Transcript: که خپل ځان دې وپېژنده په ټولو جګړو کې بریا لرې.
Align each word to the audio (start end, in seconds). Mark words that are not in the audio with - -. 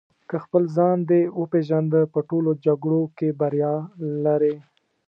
که 0.29 0.35
خپل 0.43 0.63
ځان 0.77 0.97
دې 1.09 1.21
وپېژنده 1.39 2.01
په 2.13 2.19
ټولو 2.29 2.51
جګړو 2.65 3.01
کې 3.17 3.27
بریا 3.39 3.73
لرې. 4.23 4.55